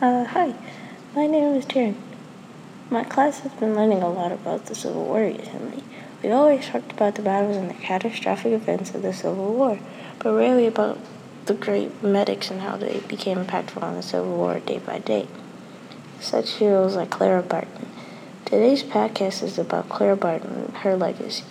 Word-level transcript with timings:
Uh, 0.00 0.24
hi, 0.26 0.54
my 1.16 1.26
name 1.26 1.56
is 1.56 1.66
Taryn. 1.66 1.96
My 2.88 3.02
class 3.02 3.40
has 3.40 3.50
been 3.54 3.74
learning 3.74 4.00
a 4.00 4.08
lot 4.08 4.30
about 4.30 4.66
the 4.66 4.76
Civil 4.76 5.04
War 5.04 5.22
recently. 5.22 5.82
We 6.22 6.30
always 6.30 6.66
talked 6.66 6.92
about 6.92 7.16
the 7.16 7.22
battles 7.22 7.56
and 7.56 7.68
the 7.68 7.74
catastrophic 7.74 8.52
events 8.52 8.94
of 8.94 9.02
the 9.02 9.12
Civil 9.12 9.54
War, 9.54 9.80
but 10.20 10.34
rarely 10.34 10.68
about 10.68 11.00
the 11.46 11.54
great 11.54 12.00
medics 12.00 12.48
and 12.48 12.60
how 12.60 12.76
they 12.76 13.00
became 13.08 13.44
impactful 13.44 13.82
on 13.82 13.96
the 13.96 14.02
Civil 14.04 14.36
War 14.36 14.60
day 14.60 14.78
by 14.78 15.00
day. 15.00 15.26
Such 16.20 16.50
heroes 16.58 16.94
like 16.94 17.10
Clara 17.10 17.42
Barton. 17.42 17.88
Today's 18.44 18.84
podcast 18.84 19.42
is 19.42 19.58
about 19.58 19.88
Clara 19.88 20.16
Barton 20.16 20.52
and 20.52 20.76
her 20.76 20.96
legacy. 20.96 21.42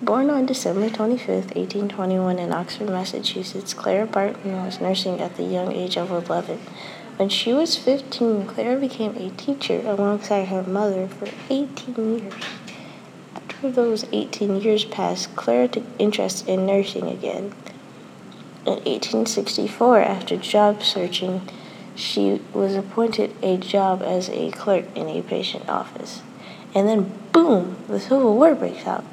Born 0.00 0.30
on 0.30 0.46
December 0.46 0.88
25, 0.88 1.28
1821, 1.28 2.38
in 2.38 2.52
Oxford, 2.54 2.88
Massachusetts, 2.88 3.74
Clara 3.74 4.06
Barton 4.06 4.64
was 4.64 4.80
nursing 4.80 5.20
at 5.20 5.36
the 5.36 5.42
young 5.42 5.72
age 5.72 5.98
of 5.98 6.10
11. 6.10 6.58
When 7.18 7.28
she 7.30 7.52
was 7.52 7.76
15, 7.76 8.46
Clara 8.46 8.78
became 8.78 9.16
a 9.16 9.30
teacher 9.30 9.82
alongside 9.84 10.46
her 10.48 10.62
mother 10.62 11.08
for 11.08 11.26
18 11.50 12.20
years. 12.20 12.32
After 13.34 13.72
those 13.72 14.06
18 14.12 14.60
years 14.60 14.84
passed, 14.84 15.34
Clara 15.34 15.66
took 15.66 15.82
interest 15.98 16.46
in 16.46 16.64
nursing 16.64 17.08
again. 17.08 17.54
In 18.64 18.74
1864, 18.84 19.98
after 20.00 20.36
job 20.36 20.84
searching, 20.84 21.40
she 21.96 22.40
was 22.54 22.76
appointed 22.76 23.34
a 23.42 23.56
job 23.56 24.00
as 24.00 24.28
a 24.30 24.52
clerk 24.52 24.84
in 24.94 25.08
a 25.08 25.20
patent 25.22 25.68
office. 25.68 26.22
And 26.72 26.88
then, 26.88 27.12
boom, 27.32 27.78
the 27.88 27.98
Civil 27.98 28.36
War 28.36 28.54
breaks 28.54 28.86
out 28.86 29.04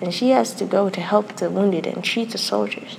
and 0.00 0.14
she 0.14 0.30
has 0.30 0.54
to 0.54 0.64
go 0.64 0.88
to 0.88 1.00
help 1.00 1.34
the 1.34 1.50
wounded 1.50 1.84
and 1.84 2.04
treat 2.04 2.30
the 2.30 2.38
soldiers. 2.38 2.98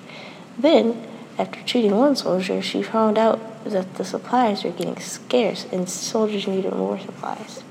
Then, 0.58 1.08
after 1.40 1.64
treating 1.64 1.96
one 1.96 2.18
soldier, 2.18 2.62
she 2.62 2.84
found 2.84 3.18
out 3.18 3.40
that 3.66 3.96
the 3.96 4.06
supplies 4.06 4.64
were 4.64 4.72
getting 4.72 5.00
scarce 5.00 5.66
and 5.72 5.90
soldiers 5.90 6.48
needed 6.48 6.74
more 6.74 7.00
supplies. 7.00 7.64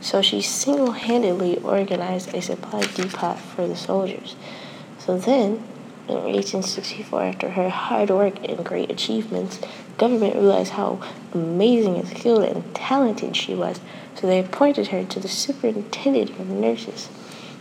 So 0.00 0.20
she 0.20 0.42
single 0.42 0.92
handedly 0.92 1.58
organized 1.58 2.34
a 2.34 2.42
supply 2.42 2.82
depot 2.82 3.34
for 3.34 3.66
the 3.66 3.76
soldiers. 3.76 4.36
So 4.98 5.16
then, 5.16 5.62
in 6.08 6.16
1864, 6.16 7.22
after 7.22 7.50
her 7.50 7.70
hard 7.70 8.10
work 8.10 8.34
and 8.46 8.64
great 8.64 8.90
achievements, 8.90 9.60
government 9.96 10.34
realized 10.34 10.72
how 10.72 11.00
amazing 11.32 11.96
and 11.96 12.08
skilled 12.08 12.44
and 12.44 12.74
talented 12.74 13.34
she 13.36 13.54
was, 13.54 13.80
so 14.14 14.26
they 14.26 14.40
appointed 14.40 14.88
her 14.88 15.04
to 15.04 15.20
the 15.20 15.28
superintendent 15.28 16.30
of 16.38 16.48
nurses 16.48 17.08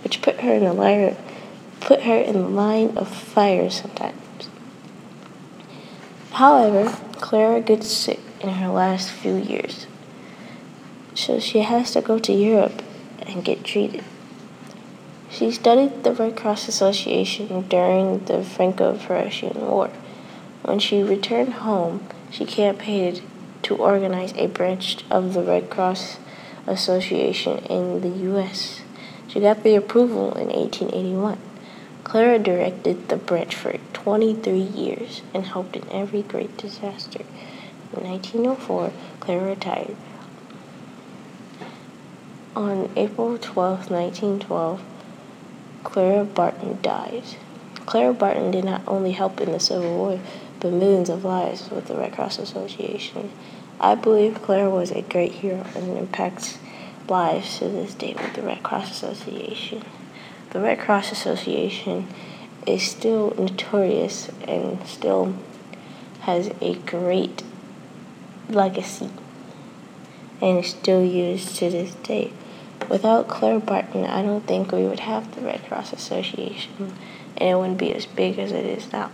which 0.03 0.21
put 0.21 0.41
her 0.41 0.53
in 0.53 0.63
the 0.63 0.73
line, 0.73 1.15
put 1.79 2.03
her 2.03 2.17
in 2.17 2.33
the 2.33 2.47
line 2.49 2.97
of 2.97 3.07
fire 3.07 3.69
sometimes. 3.69 4.49
However, 6.31 6.97
Clara 7.23 7.61
gets 7.61 7.87
sick 7.87 8.19
in 8.41 8.49
her 8.49 8.67
last 8.67 9.09
few 9.09 9.37
years, 9.37 9.87
so 11.15 11.39
she 11.39 11.61
has 11.61 11.91
to 11.91 12.01
go 12.01 12.19
to 12.19 12.33
Europe 12.33 12.81
and 13.21 13.45
get 13.45 13.63
treated. 13.63 14.03
She 15.29 15.49
studied 15.49 16.03
the 16.03 16.11
Red 16.11 16.35
Cross 16.35 16.67
Association 16.67 17.65
during 17.69 18.25
the 18.25 18.43
Franco-Prussian 18.43 19.53
War. 19.55 19.89
When 20.63 20.79
she 20.79 21.01
returned 21.01 21.53
home, 21.63 22.05
she 22.29 22.43
campaigned 22.43 23.21
to 23.61 23.77
organize 23.77 24.33
a 24.35 24.47
branch 24.47 24.97
of 25.09 25.33
the 25.33 25.43
Red 25.43 25.69
Cross 25.69 26.17
Association 26.67 27.59
in 27.69 28.01
the 28.01 28.09
U.S. 28.31 28.81
She 29.29 29.39
got 29.39 29.63
the 29.63 29.75
approval 29.75 30.35
in 30.35 30.49
1881. 30.49 31.39
Clara 32.03 32.37
directed 32.37 33.07
the 33.07 33.15
branch 33.15 33.55
for 33.55 33.77
23 33.93 34.59
years 34.59 35.21
and 35.33 35.45
helped 35.45 35.75
in 35.75 35.89
every 35.89 36.21
great 36.21 36.57
disaster. 36.57 37.23
In 37.95 38.03
1904, 38.03 38.91
Clara 39.19 39.45
retired. 39.45 39.95
On 42.55 42.91
April 42.95 43.37
12, 43.37 43.89
1912, 43.89 44.81
Clara 45.83 46.23
Barton 46.23 46.79
died. 46.81 47.23
Clara 47.85 48.13
Barton 48.13 48.51
did 48.51 48.65
not 48.65 48.81
only 48.87 49.11
help 49.11 49.41
in 49.41 49.51
the 49.51 49.59
Civil 49.59 49.97
War, 49.97 50.19
but 50.59 50.71
millions 50.71 51.09
of 51.09 51.25
lives 51.25 51.69
with 51.69 51.87
the 51.87 51.95
Red 51.95 52.13
Cross 52.13 52.39
Association. 52.39 53.31
I 53.79 53.95
believe 53.95 54.41
Clara 54.41 54.69
was 54.69 54.91
a 54.91 55.01
great 55.01 55.31
hero 55.31 55.65
and 55.75 55.97
impacts 55.97 56.57
lives 57.09 57.59
to 57.59 57.69
this 57.69 57.93
day 57.93 58.13
with 58.13 58.33
the 58.33 58.41
Red 58.41 58.63
Cross 58.63 58.91
Association. 58.91 59.83
The 60.53 60.59
Red 60.59 60.79
Cross 60.79 61.11
Association 61.11 62.07
is 62.67 62.83
still 62.83 63.33
notorious 63.39 64.29
and 64.47 64.85
still 64.85 65.33
has 66.21 66.51
a 66.61 66.75
great 66.75 67.41
legacy 68.47 69.09
and 70.39 70.59
is 70.59 70.69
still 70.69 71.03
used 71.03 71.55
to 71.55 71.71
this 71.71 71.95
day. 71.95 72.31
Without 72.87 73.27
Claire 73.27 73.59
Barton, 73.59 74.05
I 74.05 74.21
don't 74.21 74.45
think 74.45 74.71
we 74.71 74.85
would 74.85 74.99
have 74.99 75.33
the 75.33 75.41
Red 75.41 75.65
Cross 75.67 75.91
Association 75.91 76.93
and 77.37 77.49
it 77.49 77.55
wouldn't 77.55 77.79
be 77.79 77.91
as 77.91 78.05
big 78.05 78.37
as 78.37 78.51
it 78.51 78.63
is 78.63 78.91
now. 78.93 79.09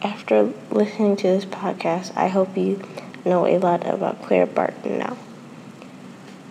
After 0.00 0.54
listening 0.70 1.16
to 1.16 1.24
this 1.24 1.44
podcast, 1.44 2.16
I 2.16 2.28
hope 2.28 2.56
you 2.56 2.82
know 3.26 3.46
a 3.46 3.58
lot 3.58 3.86
about 3.86 4.22
Claire 4.22 4.46
Barton 4.46 4.98
now. 4.98 5.18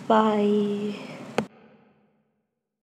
Bye. 0.06 1.17